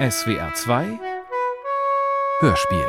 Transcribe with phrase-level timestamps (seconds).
[0.00, 0.98] SWR 2
[2.40, 2.88] Hörspiel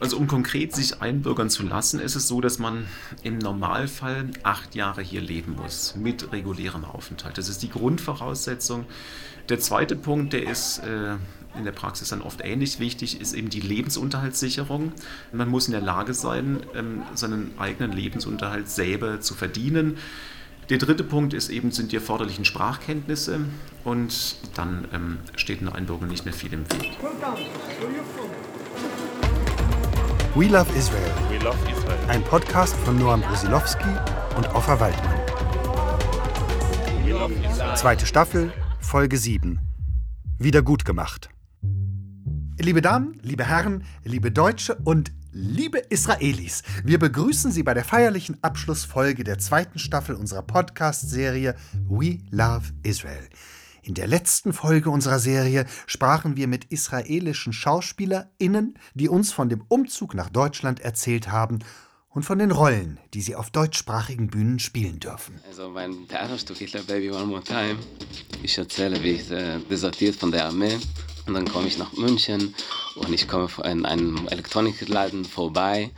[0.00, 2.86] Also um konkret sich einbürgern zu lassen, ist es so, dass man
[3.22, 7.36] im Normalfall acht Jahre hier leben muss mit regulärem Aufenthalt.
[7.36, 8.86] Das ist die Grundvoraussetzung.
[9.50, 11.16] Der zweite Punkt, der ist äh,
[11.58, 14.92] in der Praxis dann oft ähnlich wichtig, ist eben die Lebensunterhaltssicherung.
[15.30, 19.98] Man muss in der Lage sein, ähm, seinen eigenen Lebensunterhalt selber zu verdienen.
[20.70, 23.40] Der dritte Punkt ist eben, sind die erforderlichen Sprachkenntnisse
[23.84, 26.98] und dann ähm, steht einer Einbürgerung nicht mehr viel im Weg.
[30.34, 31.10] We Love Israel.
[31.30, 31.98] We love Israel.
[32.08, 33.88] Ein Podcast von Noam Brusilowski
[34.36, 35.18] und Offa Waldmann.
[37.02, 37.74] We love Israel.
[37.74, 39.60] Zweite Staffel, Folge 7.
[40.38, 41.30] Wieder gut gemacht.
[42.60, 48.42] Liebe Damen, liebe Herren, liebe Deutsche und liebe Israelis, wir begrüßen Sie bei der feierlichen
[48.42, 51.54] Abschlussfolge der zweiten Staffel unserer Podcast-Serie
[51.88, 53.28] We Love Israel.
[53.82, 59.62] In der letzten Folge unserer Serie sprachen wir mit israelischen SchauspielerInnen, die uns von dem
[59.68, 61.60] Umzug nach Deutschland erzählt haben
[62.08, 65.40] und von den Rollen, die sie auf deutschsprachigen Bühnen spielen dürfen.
[65.46, 67.76] Also mein Theaterstück Hitler Baby One More Time.
[68.42, 70.78] Ich erzähle, wie ich äh, desertiert von der Armee
[71.28, 72.54] und dann komme ich nach München
[72.96, 75.90] und ich komme in einem Elektronikladen vorbei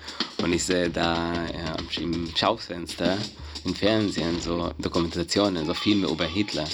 [0.42, 3.16] und ich sehe da äh, im Schaufenster
[3.64, 6.66] im Fernsehen so Dokumentationen, so Filme über Hitler.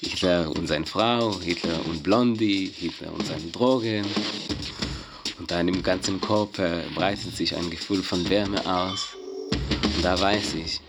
[0.00, 4.04] Hitler und seine Frau, Hitler und Blondie, Hitler und seine Drogen.
[5.38, 9.08] Und dann im ganzen Körper breitet sich ein Gefühl von Wärme aus.
[9.50, 10.80] Und da weiß ich,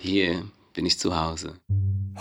[0.00, 0.42] hier
[0.74, 1.54] bin ich zu Hause.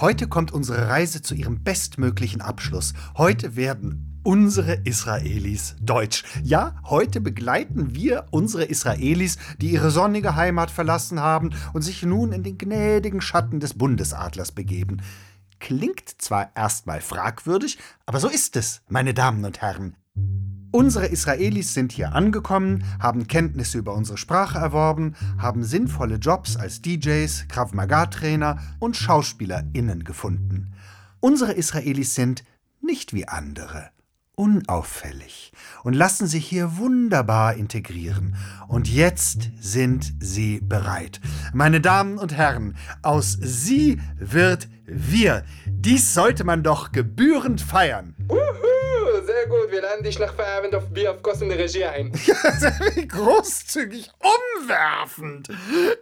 [0.01, 2.93] Heute kommt unsere Reise zu ihrem bestmöglichen Abschluss.
[3.17, 6.23] Heute werden unsere Israelis deutsch.
[6.41, 12.31] Ja, heute begleiten wir unsere Israelis, die ihre sonnige Heimat verlassen haben und sich nun
[12.31, 15.01] in den gnädigen Schatten des Bundesadlers begeben.
[15.59, 19.97] Klingt zwar erstmal fragwürdig, aber so ist es, meine Damen und Herren.
[20.71, 26.83] Unsere Israelis sind hier angekommen, haben Kenntnisse über unsere Sprache erworben, haben sinnvolle Jobs als
[26.83, 30.73] DJs, Krav Maga-Trainer und SchauspielerInnen gefunden.
[31.21, 32.43] Unsere Israelis sind
[32.81, 33.89] nicht wie andere,
[34.39, 35.51] unauffällig
[35.83, 38.37] und lassen sich hier wunderbar integrieren.
[38.69, 41.19] Und jetzt sind sie bereit.
[41.53, 45.43] Meine Damen und Herren, aus sie wird wir.
[45.65, 48.15] Dies sollte man doch gebührend feiern.
[48.29, 49.71] Uhu, sehr gut.
[49.71, 52.13] Wir laden dich nach Feierabend auf Bier auf Kosten der Regie ein.
[52.95, 54.09] Wie großzügig,
[54.61, 55.49] umwerfend.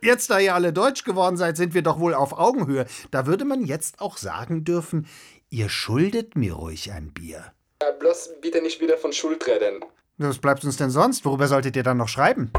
[0.03, 2.85] Jetzt, da ihr alle deutsch geworden seid, sind wir doch wohl auf Augenhöhe.
[3.09, 5.07] Da würde man jetzt auch sagen dürfen,
[5.49, 7.43] ihr schuldet mir ruhig ein Bier.
[7.81, 9.85] Ja, bloß bitte nicht wieder von Schuld reden.
[10.17, 11.25] Was bleibt uns denn sonst?
[11.25, 12.51] Worüber solltet ihr dann noch schreiben?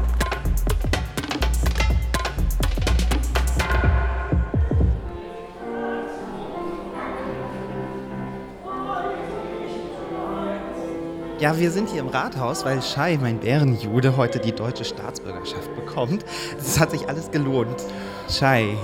[11.39, 16.25] Ja, wir sind hier im Rathaus, weil Shai, mein Bärenjude, heute die deutsche Staatsbürgerschaft bekommt.
[16.57, 17.81] Das hat sich alles gelohnt.
[18.29, 18.75] Shai,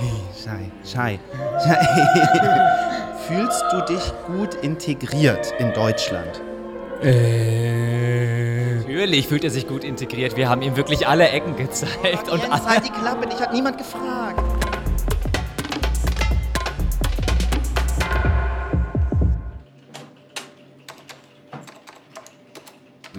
[0.42, 1.18] Shai, Shai,
[1.62, 1.76] Shai.
[3.28, 6.40] Fühlst du dich gut integriert in Deutschland?
[9.06, 10.38] Natürlich fühlt er sich gut integriert.
[10.38, 12.30] Wir haben ihm wirklich alle Ecken gezeigt.
[12.30, 14.42] Und Jens, alle halt die Klappe, dich hat niemand gefragt.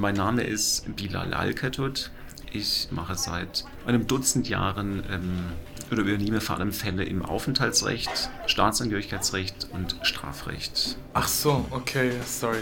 [0.07, 2.11] Mein Name ist Bilal Alkatut.
[2.53, 5.47] Ich mache seit einem Dutzend Jahren ähm,
[5.91, 10.97] oder übernehme vor allem Fälle im Aufenthaltsrecht, Staatsangehörigkeitsrecht und Strafrecht.
[11.13, 12.61] Ach so, okay, sorry.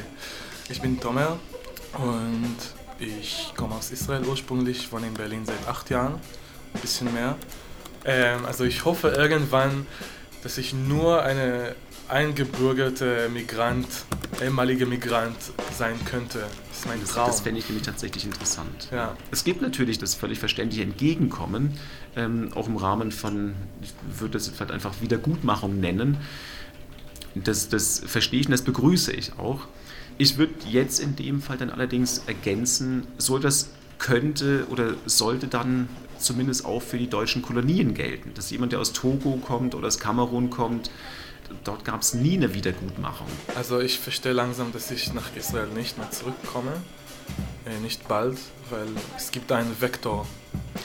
[0.69, 1.37] Ich bin Tomer
[1.99, 2.55] und
[2.97, 6.15] ich komme aus Israel ursprünglich, wohne in Berlin seit acht Jahren,
[6.73, 7.35] ein bisschen mehr.
[8.05, 9.85] Ähm, also ich hoffe irgendwann,
[10.41, 11.75] dass ich nur eine
[12.07, 13.87] eingebürgerte Migrant,
[14.41, 15.37] ehemalige Migrant
[15.77, 16.47] sein könnte.
[16.75, 17.27] Das ist mein Das, Traum.
[17.27, 18.89] das fände ich nämlich tatsächlich interessant.
[18.91, 19.15] Ja.
[19.31, 21.77] Es gibt natürlich das völlig verständliche Entgegenkommen,
[22.17, 26.17] ähm, auch im Rahmen von, ich würde das vielleicht einfach Wiedergutmachung nennen.
[27.33, 29.61] Das, das verstehe ich und das begrüße ich auch.
[30.17, 35.87] Ich würde jetzt in dem Fall dann allerdings ergänzen, so das könnte oder sollte dann
[36.17, 38.33] zumindest auch für die deutschen Kolonien gelten.
[38.33, 40.89] Dass jemand, der aus Togo kommt oder aus Kamerun kommt,
[41.63, 43.27] dort gab es nie eine Wiedergutmachung.
[43.55, 46.73] Also ich verstehe langsam, dass ich nach Israel nicht mehr zurückkomme.
[47.65, 48.37] Äh, nicht bald,
[48.69, 48.87] weil
[49.17, 50.27] es gibt einen Vektor.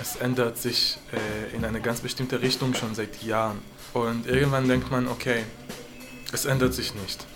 [0.00, 3.58] Es ändert sich äh, in eine ganz bestimmte Richtung schon seit Jahren.
[3.92, 5.44] Und irgendwann denkt man, okay,
[6.32, 7.26] es ändert sich nicht.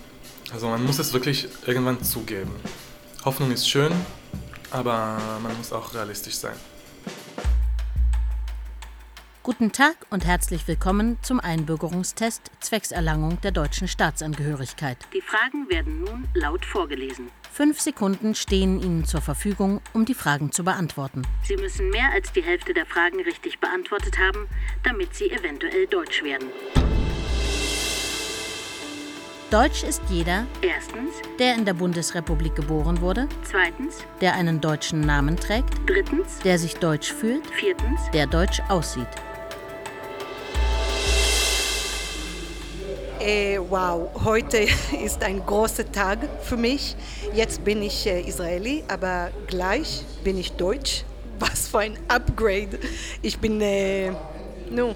[0.52, 2.52] Also man muss es wirklich irgendwann zugeben.
[3.24, 3.92] Hoffnung ist schön,
[4.70, 6.56] aber man muss auch realistisch sein.
[9.44, 14.96] Guten Tag und herzlich willkommen zum Einbürgerungstest zwecks Erlangung der deutschen Staatsangehörigkeit.
[15.12, 17.28] Die Fragen werden nun laut vorgelesen.
[17.52, 21.26] Fünf Sekunden stehen Ihnen zur Verfügung, um die Fragen zu beantworten.
[21.42, 24.48] Sie müssen mehr als die Hälfte der Fragen richtig beantwortet haben,
[24.82, 26.48] damit Sie eventuell Deutsch werden.
[29.50, 35.36] Deutsch ist jeder, erstens, der in der Bundesrepublik geboren wurde, zweitens, der einen deutschen Namen
[35.36, 39.06] trägt, drittens, der sich deutsch fühlt, viertens, der deutsch aussieht.
[43.24, 44.58] Äh, wow, heute
[45.02, 46.94] ist ein großer Tag für mich.
[47.32, 51.04] Jetzt bin ich äh, Israeli, aber gleich bin ich Deutsch.
[51.38, 52.78] Was für ein Upgrade.
[53.22, 54.10] Ich bin äh,
[54.70, 54.94] no,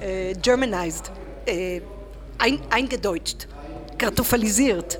[0.00, 1.12] äh, Germanized,
[1.44, 1.82] äh,
[2.38, 3.46] ein, eingedeutscht
[3.98, 4.98] kartoffelisiert.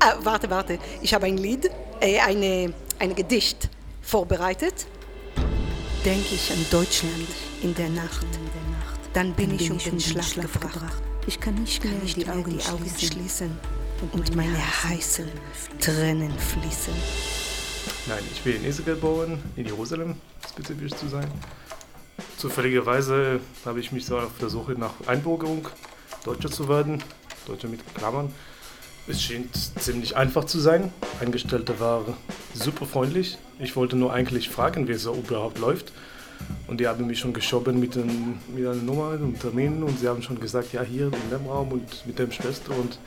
[0.00, 0.78] Ah, warte, warte.
[1.02, 1.70] Ich habe ein Lied,
[2.00, 3.68] äh, eine, ein Gedicht
[4.00, 4.86] vorbereitet.
[6.06, 7.28] Denke ich an Deutschland
[7.62, 8.26] in der Nacht.
[9.12, 11.02] Dann bin ich um den Schlaf gebracht.
[11.28, 13.50] Ich kann nicht mehr die Augen schließen
[14.12, 15.28] und meine heißen
[15.78, 16.94] Tränen fließen.
[18.06, 20.14] Nein, ich bin in Israel geboren, in Jerusalem
[20.50, 21.30] spezifisch zu sein.
[22.38, 25.68] Zufälligerweise habe ich mich so auf der Suche nach Einbürgerung,
[26.24, 27.04] Deutscher zu werden.
[27.46, 28.32] Deutscher mit Klammern.
[29.06, 30.90] Es schien ziemlich einfach zu sein.
[31.20, 32.06] Angestellte war
[32.54, 33.36] super freundlich.
[33.58, 35.92] Ich wollte nur eigentlich fragen, wie es so überhaupt läuft.
[36.66, 40.08] Und die haben mich schon geschoben mit, ein, mit einer Nummer und Terminen und sie
[40.08, 42.98] haben schon gesagt, ja hier in dem Raum und mit dem Schwester und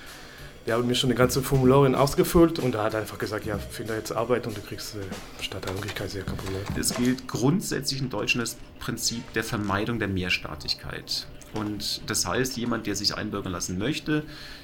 [0.66, 3.96] die haben mir schon die ganze Formularin ausgefüllt und er hat einfach gesagt, ja, finde
[3.96, 6.62] jetzt Arbeit und du kriegst äh, Stadtangehörigkeit, sehr kein Problem.
[6.80, 11.26] Es gilt grundsätzlich in Deutschland das Prinzip der Vermeidung der Mehrstaatigkeit.
[11.54, 14.24] Und das heißt, jemand, der sich einbürgern lassen möchte,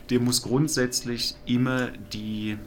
[0.10, 2.58] der muss grundsätzlich immer die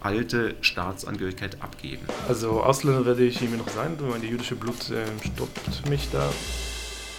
[0.00, 2.06] alte Staatsangehörigkeit abgeben.
[2.28, 6.28] Also Ausländer werde ich immer noch sein, mein jüdische Blut äh, stoppt mich da.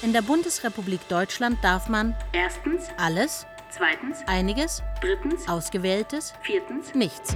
[0.02, 7.36] In der Bundesrepublik Deutschland darf man erstens alles, zweitens einiges, drittens ausgewähltes, viertens nichts.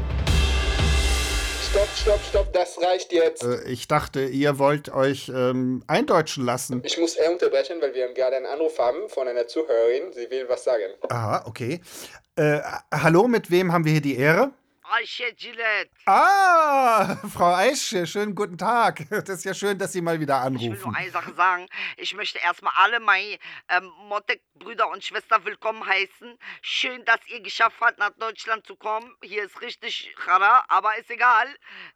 [1.69, 3.43] Stopp, stopp, stopp, das reicht jetzt.
[3.43, 6.81] Äh, ich dachte, ihr wollt euch ähm, eindeutschen lassen.
[6.85, 10.13] Ich muss eher unterbrechen, weil wir gerade einen Anruf haben von einer Zuhörerin.
[10.13, 10.83] Sie will was sagen.
[11.09, 11.81] Aha, okay.
[12.35, 12.59] Äh,
[12.93, 14.51] hallo, mit wem haben wir hier die Ehre?
[14.85, 15.89] Aische Gillette.
[16.05, 19.05] Ah, Frau Aische, schönen guten Tag.
[19.23, 20.73] Das ist ja schön, dass Sie mal wieder anrufen.
[20.73, 21.67] Ich will nur eine Sache sagen.
[21.97, 23.37] Ich möchte erstmal alle meine
[23.69, 26.37] ähm, Motek-Brüder und Schwestern willkommen heißen.
[26.61, 29.15] Schön, dass ihr geschafft habt, nach Deutschland zu kommen.
[29.23, 31.47] Hier ist richtig chara, aber ist egal.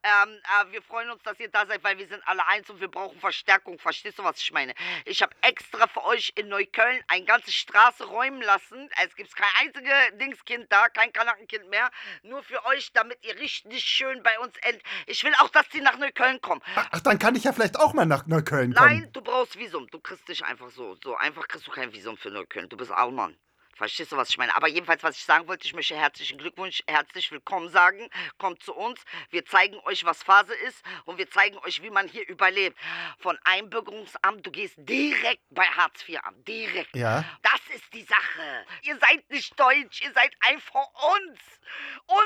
[0.04, 2.80] Ähm, äh, wir freuen uns, dass ihr da seid, weil wir sind alle eins und
[2.80, 3.78] wir brauchen Verstärkung.
[3.78, 4.74] Verstehst du, was ich meine?
[5.06, 8.90] Ich habe extra für euch in Neukölln eine ganze Straße räumen lassen.
[9.04, 11.90] Es gibt kein einziges Dingskind da, kein Kanackenkind mehr.
[12.24, 14.82] Nur für euch, damit ihr richtig schön bei uns end.
[15.06, 16.62] Ich will auch, dass sie nach Neukölln kommen.
[16.76, 19.02] Ach, dann kann ich ja vielleicht auch mal nach Neukölln kommen.
[19.02, 19.88] Nein, du brauchst Visum.
[19.92, 20.96] Du kriegst dich einfach so.
[21.04, 22.70] So einfach kriegst du kein Visum für Neukölln.
[22.70, 23.38] Du bist Allmann.
[23.78, 24.56] Verstehst du, was ich meine?
[24.56, 28.10] Aber jedenfalls, was ich sagen wollte, ich möchte herzlichen Glückwunsch, herzlich willkommen sagen.
[28.40, 29.00] Kommt zu uns.
[29.30, 32.76] Wir zeigen euch, was Phase ist und wir zeigen euch, wie man hier überlebt.
[33.20, 36.44] Von Einbürgerungsamt, du gehst direkt bei Hartz IV an.
[36.46, 36.96] Direkt.
[36.96, 37.24] Ja.
[37.44, 38.66] Das ist die Sache.
[38.82, 41.40] Ihr seid nicht deutsch, ihr seid einfach uns.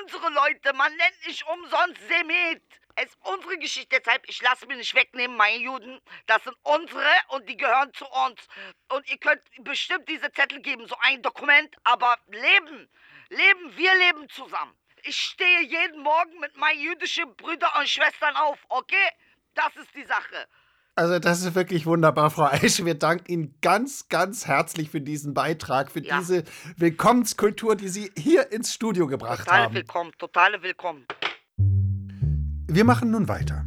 [0.04, 2.64] Unsere Leute, man nennt nicht umsonst Semit.
[2.96, 6.00] Es ist unsere Geschichte, deshalb ich lasse mir nicht wegnehmen, meine Juden.
[6.28, 8.40] Das sind unsere und die gehören zu uns.
[8.90, 12.90] Und ihr könnt bestimmt diese Zettel geben, so ein Dokument, aber leben,
[13.30, 14.74] leben, wir leben zusammen.
[15.04, 19.10] Ich stehe jeden Morgen mit meinen jüdischen Brüdern und Schwestern auf, okay?
[19.56, 20.48] Das ist die Sache.
[20.96, 22.86] Also das ist wirklich wunderbar, Frau Eiche.
[22.86, 26.20] Wir danken Ihnen ganz, ganz herzlich für diesen Beitrag, für Ja.
[26.20, 26.44] diese
[26.76, 29.74] Willkommenskultur, die Sie hier ins Studio gebracht Totale haben.
[29.74, 31.08] Willkommen, totale Willkommen.
[32.74, 33.66] Wir machen nun weiter.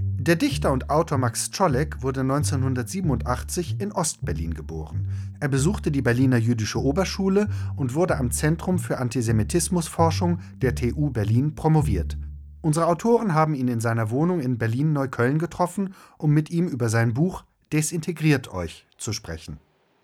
[0.00, 5.06] Der Dichter und Autor Max Czolek wurde 1987 in Ostberlin geboren.
[5.38, 11.56] Er besuchte die Berliner Jüdische Oberschule und wurde am Zentrum für Antisemitismusforschung der TU Berlin
[11.56, 12.16] promoviert.
[12.62, 17.12] Unsere Autoren haben ihn in seiner Wohnung in Berlin-Neukölln getroffen, um mit ihm über sein
[17.12, 19.58] Buch Desintegriert euch zu sprechen.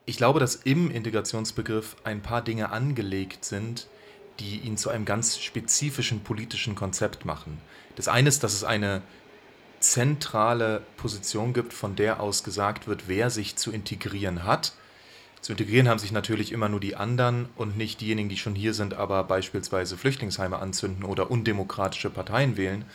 [0.04, 3.88] Ich glaube, dass im Integrationsbegriff ein paar Dinge angelegt sind,
[4.40, 7.60] die ihn zu einem ganz spezifischen politischen Konzept machen.
[7.96, 9.02] Das eine ist, dass es eine
[9.80, 14.72] zentrale Position gibt, von der aus gesagt wird, wer sich zu integrieren hat.
[15.40, 18.72] Zu integrieren haben sich natürlich immer nur die anderen und nicht diejenigen, die schon hier
[18.72, 22.86] sind, aber beispielsweise Flüchtlingsheime anzünden oder undemokratische Parteien wählen.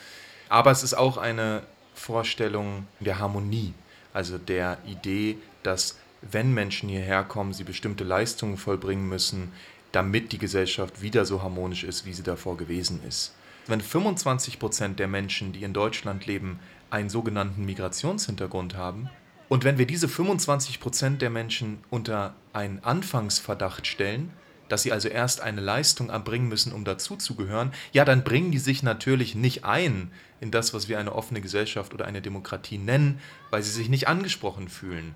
[0.50, 1.62] Aber es ist auch eine
[1.94, 3.74] Vorstellung der Harmonie,
[4.14, 9.52] also der Idee, dass wenn Menschen hierher kommen, sie bestimmte Leistungen vollbringen müssen,
[9.92, 13.34] damit die Gesellschaft wieder so harmonisch ist, wie sie davor gewesen ist.
[13.68, 19.10] Wenn 25 Prozent der Menschen, die in Deutschland leben, einen sogenannten Migrationshintergrund haben,
[19.50, 24.32] Und wenn wir diese 25 Prozent der Menschen unter einen Anfangsverdacht stellen,
[24.70, 28.84] dass sie also erst eine Leistung erbringen müssen, um dazuzugehören, ja, dann bringen die sich
[28.84, 33.20] natürlich nicht ein in das, was wir eine offene Gesellschaft oder eine Demokratie nennen,
[33.50, 35.16] weil sie sich nicht angesprochen fühlen.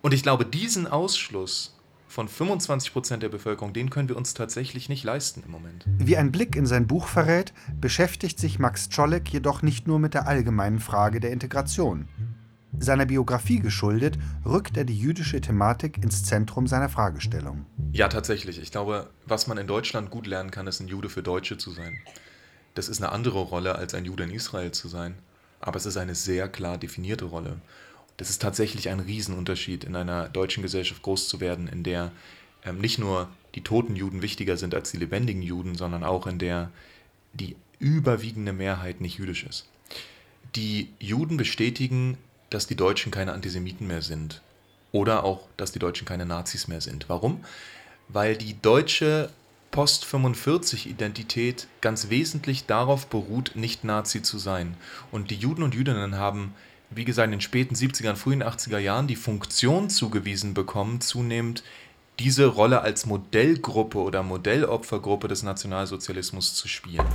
[0.00, 1.77] Und ich glaube, diesen Ausschluss
[2.08, 5.84] von 25 Prozent der Bevölkerung, den können wir uns tatsächlich nicht leisten im Moment.
[5.98, 10.14] Wie ein Blick in sein Buch verrät, beschäftigt sich Max Czolek jedoch nicht nur mit
[10.14, 12.08] der allgemeinen Frage der Integration.
[12.78, 17.66] Seiner Biografie geschuldet, rückt er die jüdische Thematik ins Zentrum seiner Fragestellung.
[17.92, 18.60] Ja, tatsächlich.
[18.60, 21.70] Ich glaube, was man in Deutschland gut lernen kann, ist ein Jude für Deutsche zu
[21.70, 21.98] sein.
[22.74, 25.14] Das ist eine andere Rolle, als ein Jude in Israel zu sein.
[25.60, 27.56] Aber es ist eine sehr klar definierte Rolle.
[28.18, 32.12] Das ist tatsächlich ein Riesenunterschied, in einer deutschen Gesellschaft groß zu werden, in der
[32.64, 36.38] ähm, nicht nur die toten Juden wichtiger sind als die lebendigen Juden, sondern auch in
[36.38, 36.70] der
[37.32, 39.66] die überwiegende Mehrheit nicht jüdisch ist.
[40.56, 42.18] Die Juden bestätigen,
[42.50, 44.42] dass die Deutschen keine Antisemiten mehr sind.
[44.90, 47.08] Oder auch, dass die Deutschen keine Nazis mehr sind.
[47.08, 47.44] Warum?
[48.08, 49.30] Weil die deutsche
[49.70, 54.76] Post-45-Identität ganz wesentlich darauf beruht, nicht Nazi zu sein.
[55.12, 56.54] Und die Juden und Jüdinnen haben
[56.90, 61.62] wie gesagt, in den späten 70er und frühen 80er Jahren die Funktion zugewiesen bekommen, zunehmend
[62.18, 67.06] diese Rolle als Modellgruppe oder Modellopfergruppe des Nationalsozialismus zu spielen.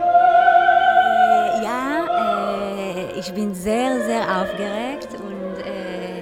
[0.00, 6.18] Äh, ja, äh, ich bin sehr, sehr aufgeregt und äh,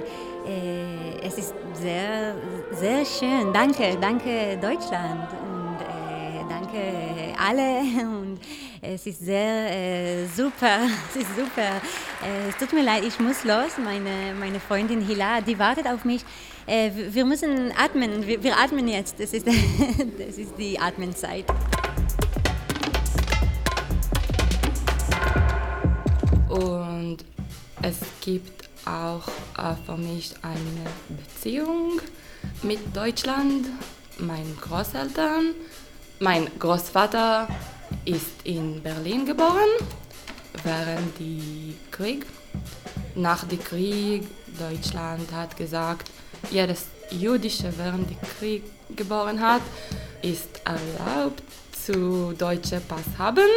[0.47, 2.35] äh es ist sehr,
[2.71, 3.53] sehr schön.
[3.53, 5.50] Danke, danke Deutschland
[6.71, 8.39] danke alle und
[8.81, 11.81] es ist sehr äh, super, es ist super.
[12.23, 13.77] Äh, es tut mir leid, ich muss los.
[13.83, 16.23] Meine, meine Freundin Hila, die wartet auf mich.
[16.65, 19.19] Äh, wir müssen atmen, wir, wir atmen jetzt.
[19.19, 19.47] Das ist,
[20.17, 21.45] das ist die Atmenzeit.
[26.49, 27.17] Und
[27.81, 32.01] es gibt auch äh, für mich eine Beziehung
[32.63, 33.67] mit Deutschland,
[34.19, 35.53] meinen Großeltern
[36.21, 37.47] mein Großvater
[38.05, 39.69] ist in Berlin geboren
[40.63, 42.27] während des Krieg.
[43.15, 44.27] Nach dem Krieg
[44.59, 46.11] Deutschland hat gesagt,
[46.51, 48.63] jedes jüdische während des Krieg
[48.95, 49.63] geboren hat,
[50.21, 53.49] ist erlaubt zu deutschen Pass haben.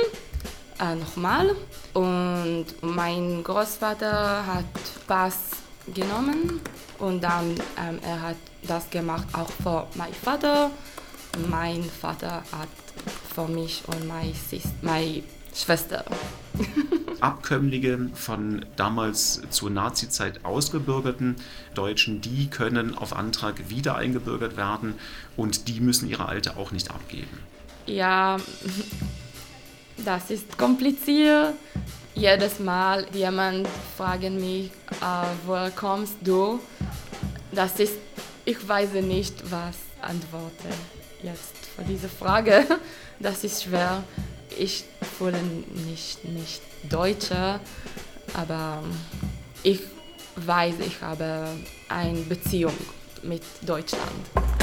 [0.80, 1.54] Äh, nochmal.
[1.92, 4.64] Und mein Großvater hat
[5.06, 5.50] Pass
[5.94, 6.62] genommen
[6.98, 10.70] und dann ähm, er hat das gemacht auch für meinen Vater
[11.50, 12.68] mein Vater hat
[13.34, 14.32] für mich und meine,
[14.82, 15.22] meine
[15.54, 16.04] Schwester.
[17.20, 21.36] Abkömmlinge von damals zur Nazizeit ausgebürgerten
[21.74, 24.94] Deutschen, die können auf Antrag wieder eingebürgert werden
[25.36, 27.38] und die müssen ihre Alte auch nicht abgeben.
[27.86, 28.36] Ja,
[30.04, 31.54] das ist kompliziert.
[32.14, 34.66] Jedes Mal jemand fragt mich,
[35.00, 36.60] äh, woher kommst du?
[37.52, 37.94] Das ist,
[38.44, 39.76] ich weiß nicht, was
[40.06, 40.68] antworte
[41.22, 42.66] jetzt vor dieser Frage.
[43.20, 44.02] Das ist schwer.
[44.58, 44.84] Ich
[45.16, 45.38] fühle
[45.86, 47.60] nicht, nicht Deutsche,
[48.34, 48.82] aber
[49.62, 49.80] ich
[50.34, 51.46] weiß, ich habe
[51.88, 52.74] eine Beziehung
[53.22, 54.53] mit Deutschland.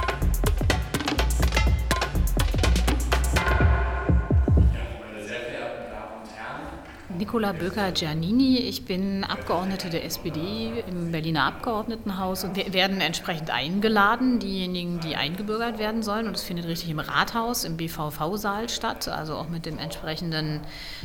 [7.22, 8.58] Nicola Böker-Giannini.
[8.58, 15.16] Ich bin Abgeordnete der SPD im Berliner Abgeordnetenhaus und wir werden entsprechend eingeladen, diejenigen, die
[15.16, 16.28] eingebürgert werden sollen.
[16.28, 20.62] Und es findet richtig im Rathaus, im BVV-Saal statt, also auch mit dem entsprechenden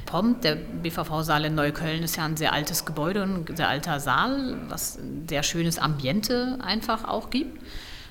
[0.06, 0.40] POM.
[0.40, 4.96] Der BVV-Saal in Neukölln ist ja ein sehr altes Gebäude, ein sehr alter Saal, was
[4.96, 7.60] ein sehr schönes Ambiente einfach auch gibt.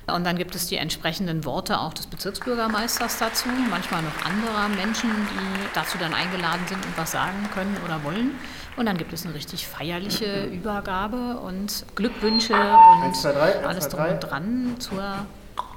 [0.06, 5.10] Und dann gibt es die entsprechenden Worte auch des Bezirksbürgermeisters dazu, manchmal noch anderer Menschen,
[5.10, 8.38] die dazu dann eingeladen sind und was sagen können oder wollen.
[8.76, 13.66] Und dann gibt es eine richtig feierliche Übergabe und Glückwünsche und 1, 2, 3, 1,
[13.66, 15.26] alles drum und dran zur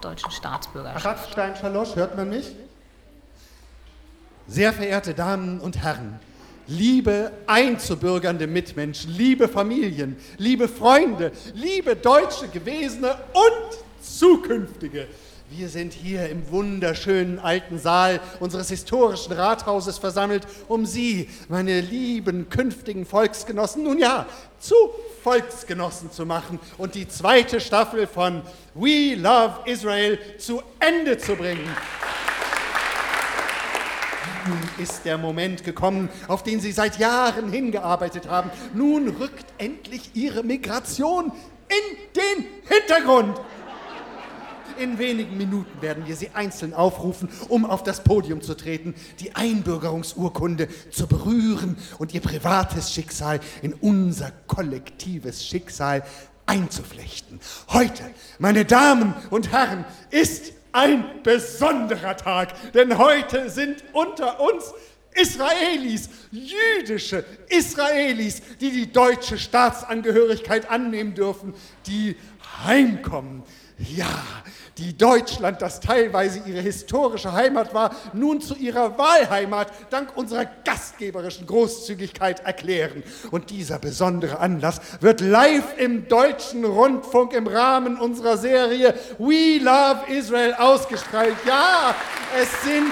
[0.01, 1.05] deutschen Staatsbürgerschaft.
[1.05, 2.51] Araf Stein-Schalosch, hört man mich?
[4.47, 6.19] Sehr verehrte Damen und Herren,
[6.67, 15.07] liebe einzubürgernde Mitmenschen, liebe Familien, liebe Freunde, liebe deutsche Gewesene und zukünftige.
[15.51, 22.49] Wir sind hier im wunderschönen alten Saal unseres historischen Rathauses versammelt, um Sie, meine lieben
[22.49, 24.27] künftigen Volksgenossen, nun ja,
[24.59, 24.75] zu
[25.23, 28.43] Volksgenossen zu machen und die zweite Staffel von
[28.75, 31.67] We Love Israel zu Ende zu bringen.
[34.47, 38.51] Nun ist der Moment gekommen, auf den Sie seit Jahren hingearbeitet haben.
[38.75, 41.31] Nun rückt endlich Ihre Migration
[41.69, 43.39] in den Hintergrund.
[44.79, 49.35] In wenigen Minuten werden wir Sie einzeln aufrufen, um auf das Podium zu treten, die
[49.35, 56.03] Einbürgerungsurkunde zu berühren und Ihr privates Schicksal in unser kollektives Schicksal
[56.45, 57.41] einzuflechten.
[57.73, 58.03] Heute,
[58.37, 64.73] meine Damen und Herren, ist ein besonderer Tag, denn heute sind unter uns
[65.13, 71.53] Israelis, jüdische Israelis, die die deutsche Staatsangehörigkeit annehmen dürfen,
[71.85, 72.15] die
[72.63, 73.43] heimkommen.
[73.79, 74.25] Ja,
[74.77, 81.47] die Deutschland, das teilweise ihre historische Heimat war, nun zu ihrer Wahlheimat dank unserer gastgeberischen
[81.47, 83.03] Großzügigkeit erklären.
[83.31, 90.11] Und dieser besondere Anlass wird live im deutschen Rundfunk im Rahmen unserer Serie We Love
[90.11, 91.37] Israel ausgestrahlt.
[91.45, 91.95] Ja,
[92.37, 92.91] es sind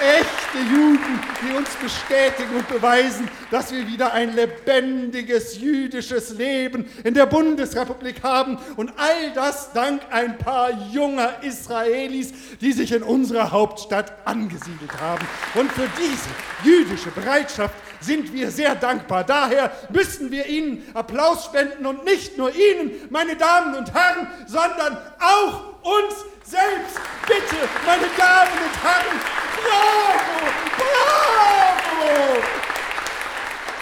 [0.00, 7.14] echte Juden, die uns bestätigen und beweisen, dass wir wieder ein lebendiges jüdisches Leben in
[7.14, 8.58] der Bundesrepublik haben.
[8.76, 15.26] Und all das dank ein paar junger Israelis, die sich in unserer Hauptstadt angesiedelt haben.
[15.54, 16.28] Und für diese
[16.64, 19.24] jüdische Bereitschaft sind wir sehr dankbar.
[19.24, 24.98] Daher müssen wir Ihnen Applaus spenden und nicht nur Ihnen, meine Damen und Herren, sondern
[25.20, 26.14] auch uns
[26.44, 27.00] selbst.
[27.26, 29.20] Bitte, meine Damen und Herren,
[29.56, 30.46] bravo,
[30.78, 32.42] bravo!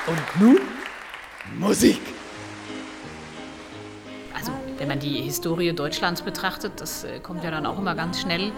[0.06, 0.61] Und nun
[1.58, 2.15] Musik.
[4.96, 8.50] Wenn man die Historie Deutschlands betrachtet, das äh, kommt ja dann auch immer ganz schnell,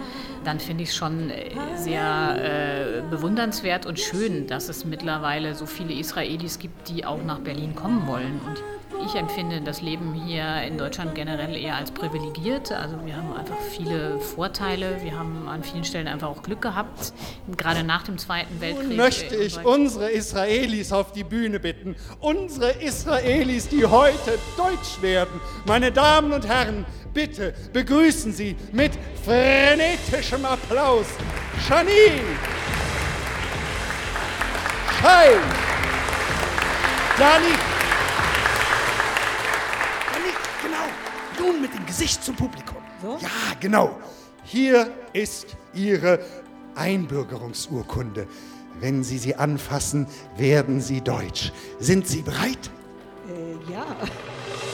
[0.45, 5.65] dann finde ich es schon äh, sehr äh, bewundernswert und schön, dass es mittlerweile so
[5.65, 8.39] viele Israelis gibt, die auch nach Berlin kommen wollen.
[8.47, 8.63] Und
[9.05, 12.71] ich empfinde das Leben hier in Deutschland generell eher als privilegiert.
[12.71, 15.01] Also wir haben einfach viele Vorteile.
[15.03, 17.13] Wir haben an vielen Stellen einfach auch Glück gehabt,
[17.55, 18.87] gerade nach dem Zweiten Weltkrieg.
[18.87, 21.95] Nun möchte ich unsere Israelis auf die Bühne bitten.
[22.19, 25.39] Unsere Israelis, die heute deutsch werden.
[25.65, 28.91] Meine Damen und Herren, bitte begrüßen Sie mit
[29.23, 31.07] frenetischem Applaus
[31.67, 32.21] Shani,
[35.01, 35.37] Shai,
[37.17, 37.78] Dani,
[41.39, 42.77] nun mit dem Gesicht zum Publikum.
[43.01, 43.17] So?
[43.21, 43.97] Ja, genau.
[44.43, 46.19] Hier ist Ihre
[46.75, 48.27] Einbürgerungsurkunde.
[48.79, 51.51] Wenn Sie sie anfassen, werden Sie deutsch.
[51.79, 52.69] Sind Sie bereit?
[53.27, 53.85] Äh, ja.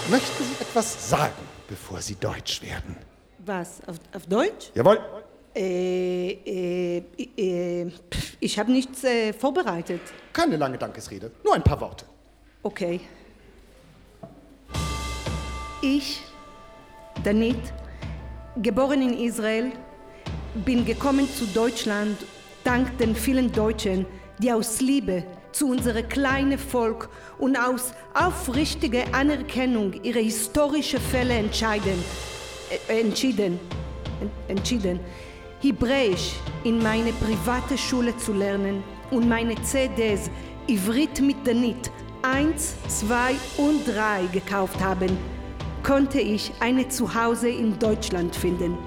[0.10, 1.34] Möchten Sie etwas sagen,
[1.68, 2.96] bevor Sie deutsch werden?
[3.40, 3.82] Was?
[3.88, 4.72] Auf, auf Deutsch?
[4.76, 5.00] Jawohl.
[5.56, 7.04] Äh, äh,
[7.38, 7.92] äh,
[8.40, 10.02] ich habe nichts äh, vorbereitet.
[10.34, 12.06] Keine lange Dankesrede, nur ein paar Worte.
[12.62, 13.00] Okay.
[15.82, 16.22] Ich
[17.26, 17.74] Danit,
[18.62, 19.72] geboren in Israel,
[20.64, 22.18] bin gekommen zu Deutschland
[22.64, 24.06] dank den vielen Deutschen,
[24.38, 27.10] die aus Liebe zu unserem kleinen Volk
[27.40, 31.98] und aus aufrichtiger Anerkennung ihre historischen Fälle entscheiden,
[32.88, 33.60] äh, entschieden,
[34.48, 35.00] entschieden,
[35.62, 36.34] Hebräisch
[36.64, 40.30] in meine private Schule zu lernen und meine CDs
[40.68, 41.90] Ivrit mit Danit
[42.22, 45.35] 1, 2 und 3 gekauft haben
[45.86, 48.78] konnte ich eine Zuhause in Deutschland finden.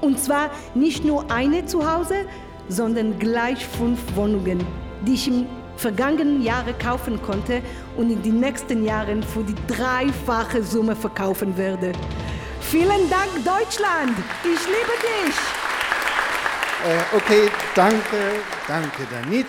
[0.00, 2.26] Und zwar nicht nur eine Zuhause,
[2.68, 4.64] sondern gleich fünf Wohnungen,
[5.06, 7.60] die ich im vergangenen Jahre kaufen konnte
[7.96, 11.92] und in den nächsten Jahren für die dreifache Summe verkaufen werde.
[12.60, 14.16] Vielen Dank, Deutschland!
[14.44, 15.34] Ich liebe dich!
[16.86, 19.46] Äh, okay, danke, danke, Danit.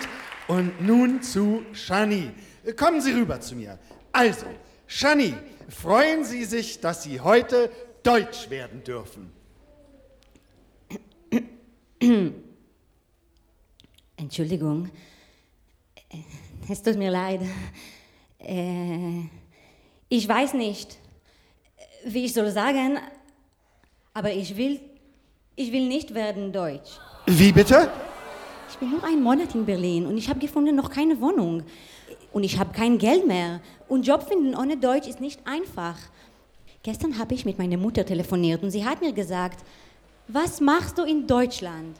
[0.48, 2.30] Und nun zu Shani.
[2.76, 3.78] Kommen Sie rüber zu mir.
[4.12, 4.46] Also,
[4.86, 5.34] Shani,
[5.68, 7.70] freuen Sie sich, dass Sie heute
[8.02, 9.32] Deutsch werden dürfen.
[14.16, 14.90] Entschuldigung,
[16.68, 17.40] es tut mir leid.
[18.38, 19.22] Äh,
[20.08, 20.98] ich weiß nicht,
[22.04, 22.98] wie ich soll sagen,
[24.14, 24.80] aber ich will,
[25.56, 26.92] ich will nicht werden Deutsch.
[27.26, 27.90] Wie bitte?
[28.68, 31.64] Ich bin nur einen Monat in Berlin und ich habe gefunden noch keine Wohnung
[32.36, 33.60] und ich habe kein Geld mehr.
[33.88, 35.96] Und Job finden ohne Deutsch ist nicht einfach.
[36.82, 39.64] Gestern habe ich mit meiner Mutter telefoniert und sie hat mir gesagt,
[40.28, 41.96] was machst du in Deutschland?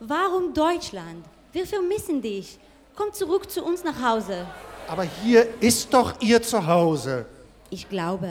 [0.00, 1.24] Warum Deutschland?
[1.52, 2.58] Wir vermissen dich.
[2.96, 4.44] Komm zurück zu uns nach Hause.
[4.88, 7.24] Aber hier ist doch Ihr Zuhause.
[7.70, 8.28] Ich glaube,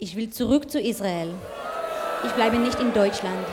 [0.00, 1.32] ich will zurück zu Israel.
[2.26, 3.46] Ich bleibe nicht in Deutschland.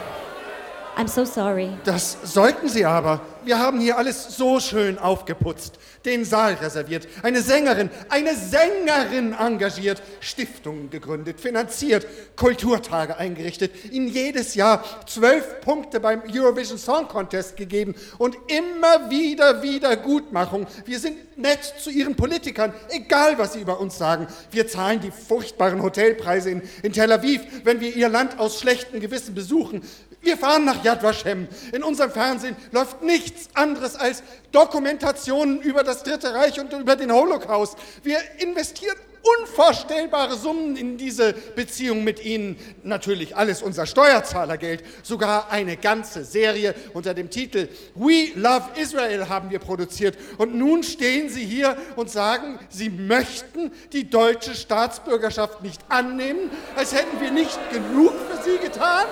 [0.97, 1.69] I'm so sorry.
[1.83, 3.21] Das sollten Sie aber.
[3.47, 10.03] wir haben hier alles so schön aufgeputzt, den Saal reserviert, eine Sängerin, eine Sängerin engagiert,
[10.19, 12.05] Stiftungen gegründet, finanziert,
[12.35, 19.63] Kulturtage eingerichtet, ihnen jedes Jahr zwölf Punkte beim Eurovision Song Contest gegeben und immer wieder
[19.63, 20.67] Wiedergutmachung.
[20.85, 24.27] Wir sind nett zu ihren Politikern, egal was sie über uns sagen.
[24.51, 28.99] Wir zahlen die furchtbaren Hotelpreise in, in Tel Aviv, wenn wir ihr Land aus schlechtem
[28.99, 29.83] Gewissen besuchen.
[30.27, 31.47] Wir fahren nach Yad Vashem.
[31.71, 37.13] In unserem Fernsehen läuft nichts anderes als Dokumentationen über das Dritte Reich und über den
[37.13, 37.77] Holocaust.
[38.03, 38.97] Wir investieren
[39.39, 42.57] unvorstellbare Summen in diese Beziehung mit Ihnen.
[42.83, 44.83] Natürlich alles unser Steuerzahlergeld.
[45.03, 50.17] Sogar eine ganze Serie unter dem Titel We Love Israel haben wir produziert.
[50.37, 56.93] Und nun stehen Sie hier und sagen, Sie möchten die deutsche Staatsbürgerschaft nicht annehmen, als
[56.93, 59.05] hätten wir nicht genug für Sie getan?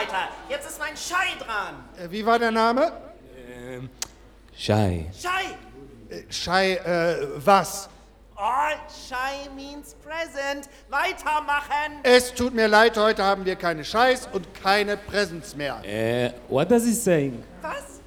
[0.00, 0.28] Weiter.
[0.48, 1.84] Jetzt ist mein Schei dran.
[1.98, 2.92] Äh, Wie war der Name?
[3.68, 3.90] Ähm,
[4.56, 5.06] Schei.
[5.18, 5.54] Schei!
[6.08, 7.88] Äh, Schei, äh, was?
[8.36, 10.68] All Schei means present.
[10.88, 12.00] Weitermachen.
[12.02, 15.82] Es tut mir leid, heute haben wir keine Scheiß und keine Presents mehr.
[15.84, 17.44] Äh, what does he saying?
[17.60, 17.99] Was?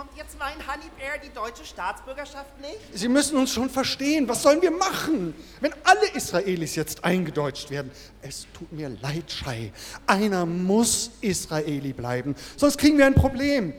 [0.00, 2.78] Bekommt jetzt mein Honey Bear die deutsche Staatsbürgerschaft nicht?
[2.94, 7.90] Sie müssen uns schon verstehen, was sollen wir machen, wenn alle Israelis jetzt eingedeutscht werden?
[8.22, 9.70] Es tut mir leid, Schei.
[10.06, 13.74] Einer muss Israeli bleiben, sonst kriegen wir ein Problem.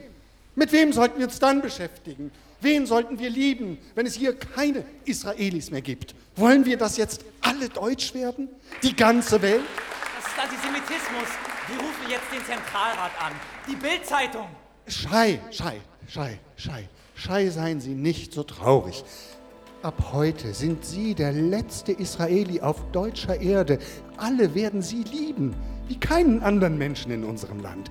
[0.54, 2.30] Mit wem sollten wir uns dann beschäftigen?
[2.60, 6.14] Wen sollten wir lieben, wenn es hier keine Israelis mehr gibt?
[6.36, 8.48] Wollen wir, dass jetzt alle deutsch werden?
[8.84, 9.64] Die ganze Welt?
[10.14, 11.28] Das ist Antisemitismus.
[11.66, 13.32] Wir rufen jetzt den Zentralrat an.
[13.68, 14.46] Die Bild-Zeitung.
[14.86, 15.80] Schei, Schei,
[16.12, 19.02] Schei, Schei, Schei, seien Sie nicht so traurig.
[19.80, 23.78] Ab heute sind Sie der letzte Israeli auf deutscher Erde.
[24.18, 25.54] Alle werden Sie lieben,
[25.88, 27.88] wie keinen anderen Menschen in unserem Land.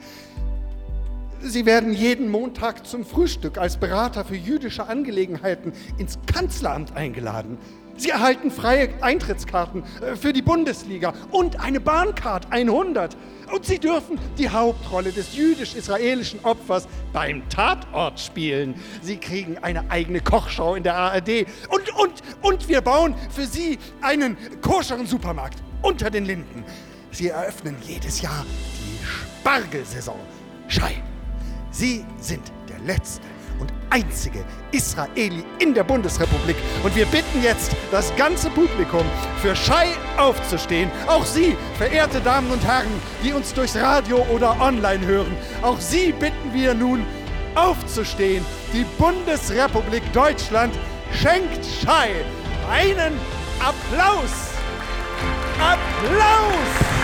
[1.42, 7.58] Sie werden jeden Montag zum Frühstück als Berater für jüdische Angelegenheiten ins Kanzleramt eingeladen.
[8.02, 13.16] Sie erhalten freie Eintrittskarten äh, für die Bundesliga und eine Bahncard 100.
[13.54, 18.74] Und Sie dürfen die Hauptrolle des jüdisch-israelischen Opfers beim Tatort spielen.
[19.04, 21.46] Sie kriegen eine eigene Kochshow in der ARD.
[21.70, 26.66] Und, und, und wir bauen für Sie einen koscheren Supermarkt unter den Linden.
[27.12, 28.48] Sie eröffnen jedes Jahr
[28.80, 30.20] die Spargelsaison.
[30.68, 31.04] Schei,
[31.70, 33.31] Sie sind der letzte
[33.62, 36.58] und einzige Israeli in der Bundesrepublik.
[36.84, 39.06] Und wir bitten jetzt das ganze Publikum
[39.42, 40.92] für Schei aufzustehen.
[41.08, 42.92] Auch Sie, verehrte Damen und Herren,
[43.24, 45.38] die uns durchs Radio oder online hören.
[45.62, 47.06] Auch Sie bitten wir nun
[47.56, 48.44] aufzustehen.
[48.74, 50.74] Die Bundesrepublik Deutschland
[51.14, 52.10] schenkt Schei
[52.70, 53.14] einen
[53.60, 54.32] Applaus.
[55.60, 57.01] Applaus!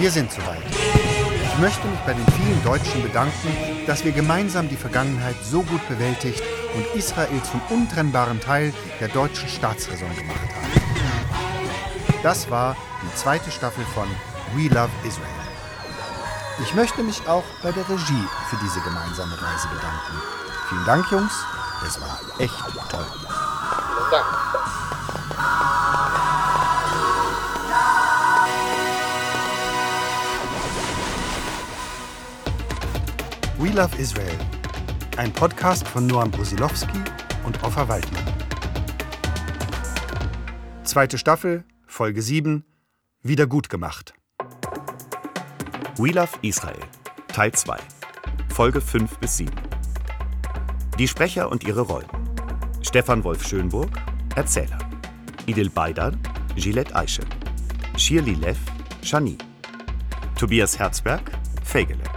[0.00, 0.62] Wir sind soweit.
[1.44, 5.86] Ich möchte mich bei den vielen Deutschen bedanken, dass wir gemeinsam die Vergangenheit so gut
[5.90, 6.42] bewältigt
[6.74, 11.42] und Israel zum untrennbaren Teil der deutschen Staatsräson gemacht haben.
[12.22, 14.08] Das war die zweite Staffel von
[14.54, 15.28] We Love Israel.
[16.62, 20.22] Ich möchte mich auch bei der Regie für diese gemeinsame Reise bedanken.
[20.70, 21.32] Vielen Dank, Jungs.
[21.86, 22.54] Es war echt
[22.90, 23.04] toll.
[23.04, 24.69] Vielen
[33.62, 34.38] We Love Israel.
[35.18, 36.96] Ein Podcast von Noam Brusilowski
[37.44, 38.24] und Offa Waldmann.
[40.82, 42.64] Zweite Staffel, Folge 7.
[43.22, 44.14] Wieder gut gemacht.
[45.98, 46.80] We Love Israel,
[47.28, 47.76] Teil 2,
[48.48, 49.52] Folge 5 bis 7.
[50.98, 52.08] Die Sprecher und ihre Rollen.
[52.80, 53.90] Stefan Wolf Schönburg,
[54.36, 54.78] Erzähler.
[55.44, 56.12] Idil Baydar,
[56.56, 57.26] Gillette Aische.
[57.98, 58.58] Shirley Leff,
[59.02, 59.36] Shani.
[60.34, 61.30] Tobias Herzberg,
[61.62, 62.09] Fegele.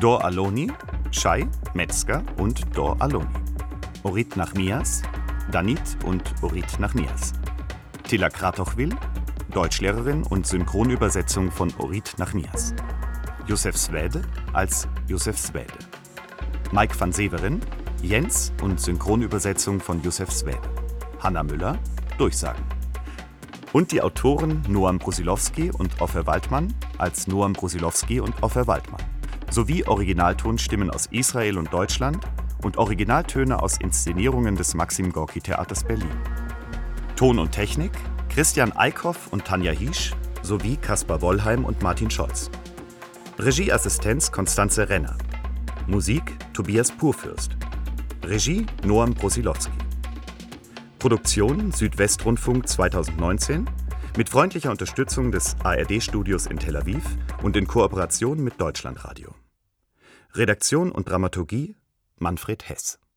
[0.00, 0.70] Dor Aloni,
[1.10, 3.26] Shai, Metzger und Dor Aloni.
[4.04, 5.02] Orit Nachmias,
[5.50, 7.32] Danit und Orit Nachmias.
[8.04, 8.94] Tilla Kratochwil,
[9.52, 12.74] Deutschlehrerin und Synchronübersetzung von Orit Nachmias.
[13.48, 15.74] Josef Swede als Josef Swede.
[16.70, 17.60] Mike van Severen,
[18.00, 20.62] Jens und Synchronübersetzung von Josef Swede.
[21.18, 21.76] Hanna Müller,
[22.18, 22.62] Durchsagen.
[23.72, 29.17] Und die Autoren Noam Brusilowski und Offer Waldmann als Noam Brusilowski und Offer Waldmann.
[29.50, 32.24] Sowie Originaltonstimmen aus Israel und Deutschland
[32.62, 36.10] und Originaltöne aus Inszenierungen des Maxim Gorki Theaters Berlin.
[37.16, 37.92] Ton und Technik
[38.28, 42.50] Christian Eickhoff und Tanja Hiesch sowie Kaspar Wollheim und Martin Scholz.
[43.38, 45.16] Regieassistenz Konstanze Renner.
[45.86, 47.56] Musik Tobias Purfürst.
[48.24, 49.72] Regie Noam Brosilowski.
[50.98, 53.68] Produktion Südwestrundfunk 2019
[54.16, 57.04] mit freundlicher Unterstützung des ARD-Studios in Tel Aviv
[57.42, 59.34] und in Kooperation mit Deutschlandradio.
[60.34, 61.76] Redaktion und Dramaturgie
[62.18, 62.98] Manfred Hess